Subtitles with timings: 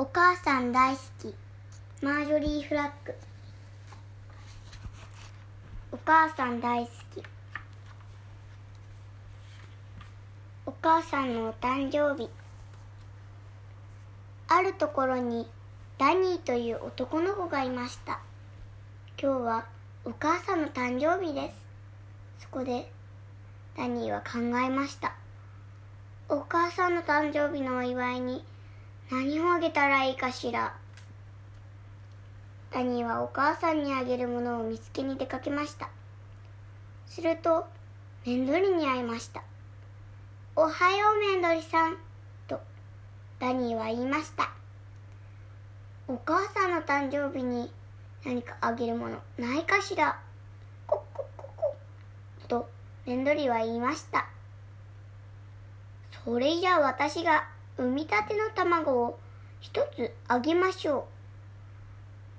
[0.00, 1.34] お母さん大好き。
[2.04, 3.12] マージョリー・フラッグ。
[5.90, 7.24] お母さん大好き。
[10.66, 12.30] お母さんのお誕生日。
[14.46, 15.48] あるところに
[15.98, 18.20] ダニーという男の子がいました。
[19.20, 19.66] 今日は
[20.04, 22.44] お母さんの誕生日です。
[22.44, 22.88] そこで
[23.76, 25.16] ダニーは考えました。
[26.28, 28.44] お母さんの誕生日のお祝いに
[29.10, 30.74] 何をあげたらいいかしら？
[32.70, 35.88] ダニーはお母さんにあげるものを見つけに出かけました。
[37.06, 37.66] すると
[38.26, 39.42] メンドリに会いました。
[40.54, 41.96] おはようメンドリさん。
[42.46, 42.60] と
[43.38, 44.50] ダニーは言いました。
[46.06, 47.70] お母さんの誕生日に
[48.26, 50.20] 何かあげるものないかしら？
[50.86, 51.76] コッコッコ
[52.44, 52.68] ッと
[53.06, 54.26] メンドリは言いました。
[56.24, 59.18] それじゃあ私が産みたての卵を
[59.60, 61.04] 一つあげましょう。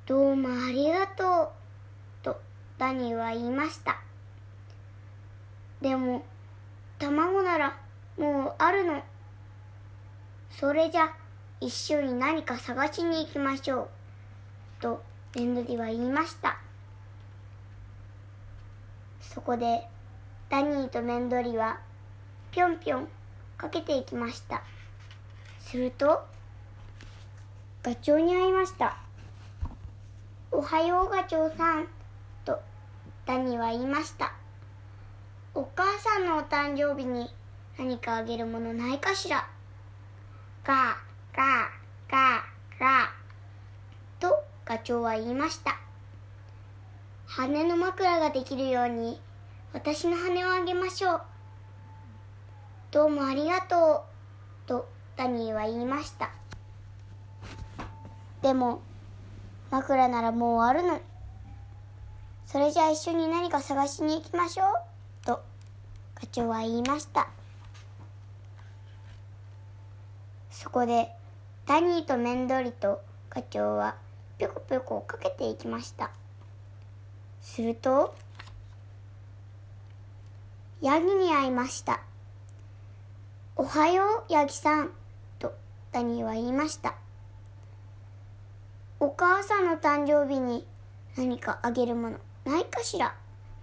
[0.05, 1.49] どうもありがとう。
[2.21, 2.41] と
[2.77, 4.01] ダニーは言いました。
[5.81, 6.25] でも、
[6.97, 7.77] 卵なら
[8.17, 9.01] もうあるの。
[10.51, 11.09] それじゃ
[11.61, 13.89] 一緒に何か探しに行きましょう。
[14.81, 15.01] と
[15.35, 16.59] メンドリは言いました。
[19.21, 19.87] そこで
[20.49, 21.79] ダニーとメンドリは
[22.51, 23.07] ぴょんぴょん
[23.57, 24.61] かけていきました。
[25.69, 26.25] すると
[27.83, 28.97] ガチョウに会いました
[30.51, 31.87] 「おはようガチョウさん」
[32.43, 32.59] と
[33.27, 34.33] ダニは言いました
[35.53, 37.31] 「お母さんのお誕生日に
[37.77, 39.47] 何かあげるものないかしら?」
[40.65, 40.77] ガー
[41.35, 41.69] ガー
[42.09, 43.09] ガーガー
[44.19, 45.77] とガチョウは言いました。
[47.27, 49.21] 羽の枕ができるように
[49.71, 51.21] 私の羽をあげましょう。
[52.89, 54.03] どうもありがと
[54.65, 54.67] う。
[54.67, 56.29] とダニーは言いました。
[58.41, 58.79] でも
[59.69, 61.01] 枕ならもうあるの
[62.45, 65.25] それじゃあ一緒に何か探しに行きましょう。
[65.25, 65.43] と
[66.15, 67.27] 課長は言いました。
[70.51, 71.09] そこで
[71.65, 73.97] ダニーとメンドリと課長は
[74.37, 76.11] ぴょこぴょこかけていきました。
[77.41, 78.15] すると
[80.79, 81.99] ヤギに会いました。
[83.57, 84.91] おはようヤギさん。
[85.91, 86.95] ダニーは言いました。
[88.99, 90.67] お母さんの誕生日に
[91.17, 93.15] 何かあげるものないかしら？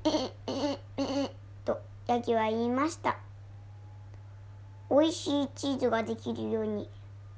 [0.04, 1.30] えええええ
[1.64, 3.16] とヤギは言いました。
[4.90, 6.88] おいしいチーズができるように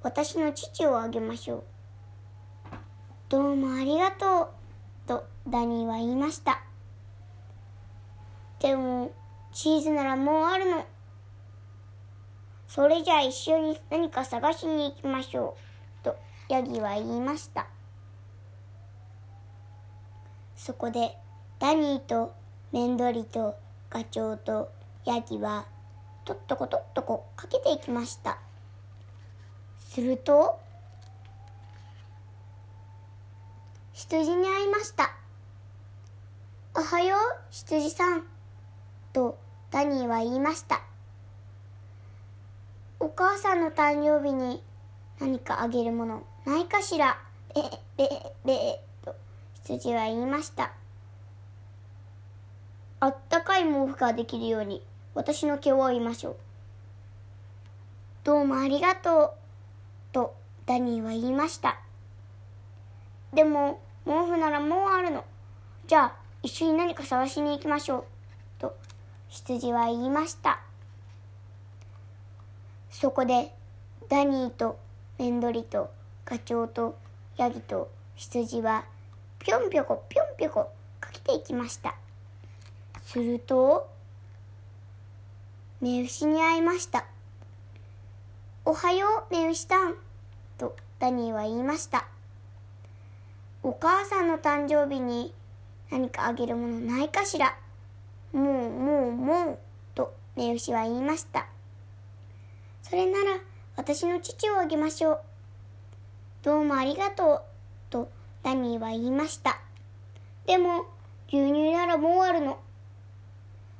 [0.02, 1.64] 私の父をあげましょう。
[3.28, 4.48] どうもありがとう
[5.06, 6.62] とダニーは言いました。
[8.60, 9.12] でも
[9.52, 10.86] チーズならもうあるの。
[12.68, 15.56] それじゃあ一緒に何か探しに行きましょ
[16.02, 16.04] う。
[16.04, 16.16] と、
[16.50, 17.66] ヤギは言いました。
[20.54, 21.16] そこで、
[21.58, 22.34] ダニーと
[22.70, 23.56] メンドリと
[23.88, 24.70] ガチョウと
[25.06, 25.64] ヤギは、
[26.26, 28.38] とっとことっとこかけていきました。
[29.78, 30.60] すると、
[33.94, 35.16] 羊に会いました。
[36.74, 37.18] おはよう、
[37.50, 38.26] 羊さん。
[39.14, 39.38] と、
[39.70, 40.82] ダニーは言いました。
[43.00, 44.62] お母さんの誕生日に
[45.20, 47.18] 何かあげるものないかしら？
[47.54, 47.62] べ
[47.96, 48.08] べ
[48.44, 49.14] べと
[49.64, 50.72] 羊は言いました
[53.00, 54.82] あったかい毛布ができるように
[55.14, 56.36] 私の毛を追いましょう
[58.24, 59.30] どうもありがとう
[60.12, 60.34] と
[60.66, 61.78] ダニーは言いました
[63.32, 65.24] でも毛布ならもうあるの
[65.86, 68.04] じゃあ一緒に何か探しに行きましょう
[68.58, 68.76] と
[69.28, 70.60] 羊は言いました
[73.00, 73.52] そこで
[74.08, 74.76] ダニーと
[75.20, 75.88] メンドリと
[76.24, 76.98] ガチョウと
[77.36, 78.86] ヤギと羊は
[79.38, 81.94] ぴょんぴょこぴょんぴょこかけていきました。
[83.04, 83.88] すると
[85.80, 87.04] 目牛に会いました。
[88.64, 89.94] おはよう目牛さん
[90.58, 92.04] とダニーは言いました。
[93.62, 95.32] お母さんの誕生日に
[95.92, 97.56] 何かあげるものないかしら。
[98.32, 99.58] もうもうもう
[99.94, 101.46] と目牛は言いました。
[102.88, 103.38] それなら
[103.76, 105.20] 私の父をあげましょう。
[106.42, 107.42] どうもありがとう。
[107.90, 108.10] と
[108.42, 109.60] ダニーは言いました。
[110.46, 110.86] でも
[111.28, 112.58] 牛乳ならもうあるの。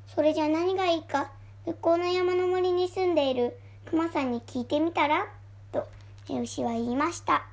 [0.05, 1.31] それじゃ何がいいか
[1.65, 5.25] 向こうの山の森に住んでいるクマさんに聞いてみたら？
[5.71, 5.87] と
[6.29, 7.47] 牛は言いました。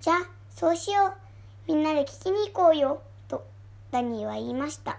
[0.00, 0.16] じゃあ
[0.48, 1.12] そうしよう。
[1.68, 3.02] みんなで聞きに行こうよ。
[3.28, 3.44] と
[3.90, 4.96] ダニーは言いました。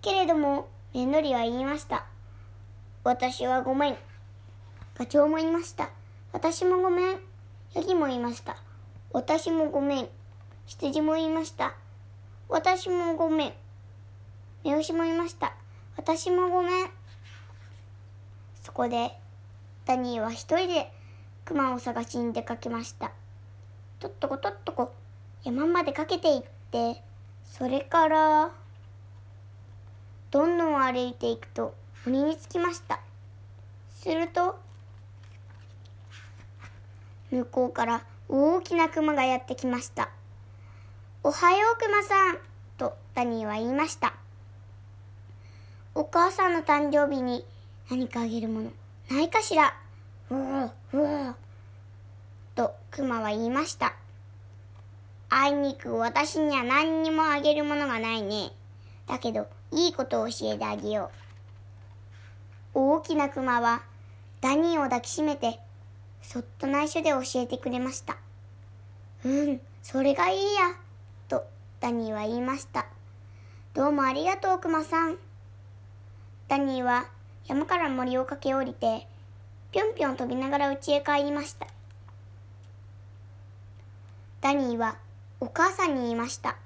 [0.00, 2.06] けれどもメンドリは言いました。
[3.04, 3.96] 私はごめん。
[4.98, 5.90] ガチョウも言いました。
[6.32, 7.18] 私もごめん。
[7.72, 8.56] ヤギも言いました。
[9.12, 10.08] 私もごめん。
[10.66, 11.76] 羊も言いました。
[12.48, 13.52] 私もごめん。
[14.64, 15.54] 目牛も言いました。
[15.96, 16.88] 私もごめん。
[18.64, 19.12] そこで、
[19.86, 20.92] ダニーは一人で
[21.44, 23.12] クマを探しに出かけました。
[24.00, 24.92] とっとことっとこ、
[25.44, 26.42] 山までかけていっ
[26.72, 27.04] て、
[27.44, 28.50] それから、
[30.32, 32.98] どんどん歩いていくと森に着きました。
[33.94, 34.58] すると、
[37.30, 40.10] 向こうから大きなクマがやってきました。
[41.22, 42.38] おはようクマさん
[42.76, 44.14] とダニーは言いました。
[45.94, 47.44] お母さんの誕生日に
[47.90, 48.70] 何かあげるもの
[49.10, 49.74] ないかしら
[50.30, 51.34] うわうわ
[52.54, 53.94] とクマは言いました。
[55.30, 58.52] あいにく私には何にもあげるものがないね。
[59.06, 61.10] だけどいいことを教えてあげよ
[62.74, 62.96] う。
[62.96, 63.82] 大きなクマは
[64.40, 65.58] ダニーを抱きしめて
[66.22, 68.16] そっと内緒で教えてくれました。
[69.24, 70.76] うん、それがいいや、
[71.28, 71.46] と
[71.80, 72.86] ダニーは言いました。
[73.74, 75.18] どうもありがとう、クマさん。
[76.48, 77.06] ダニーは
[77.46, 79.06] 山から森を駆け下りて、
[79.70, 81.66] ぴょんぴょん飛びながら家へ帰りました。
[84.40, 84.96] ダニーは
[85.40, 86.56] お母さんに言いました。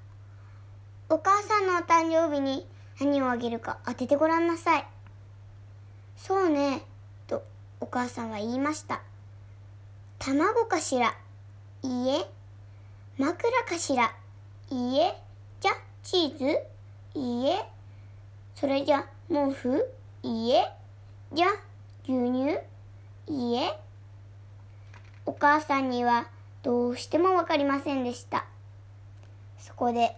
[1.09, 2.67] お母さんのお誕生日に
[2.99, 4.87] 何をあげるか当ててごらんなさい。
[6.15, 6.83] そうね、
[7.27, 7.43] と
[7.79, 9.01] お母さんは言いました。
[10.25, 11.13] 卵かしら
[11.81, 12.25] いいえ。
[13.17, 14.15] 枕かしら
[14.71, 15.13] いいえ。
[15.59, 15.71] じゃ、
[16.01, 16.59] チーズ
[17.13, 17.57] いいえ。
[18.55, 19.85] それじゃ、毛布
[20.23, 20.71] いいえ。
[21.33, 21.47] じゃ、
[22.05, 22.57] 牛乳
[23.27, 23.77] いいえ。
[25.25, 26.27] お母さんには
[26.61, 28.45] どうしてもわかりませんでした。
[29.59, 30.15] そこで、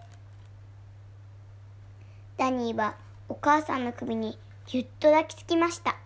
[2.36, 2.94] ダニーは
[3.28, 4.38] お母さんの首に
[4.68, 5.96] ぎゅっと抱きつきました。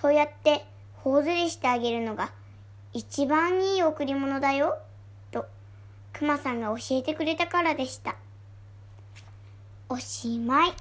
[0.00, 0.64] そうやって
[1.02, 2.30] 頬ずりしてあげるのが
[2.92, 4.78] 一番いい贈り物だよ、
[5.30, 5.46] と
[6.12, 8.16] クマさんが教えてくれたからでした。
[9.88, 10.72] おしまい。